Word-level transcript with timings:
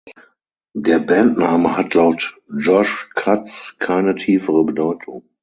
Der 0.73 0.97
Bandname 0.97 1.77
hat 1.77 1.93
laut 1.93 2.35
Josh 2.51 3.11
Katz 3.13 3.75
keine 3.77 4.15
tiefere 4.15 4.63
Bedeutung. 4.65 5.29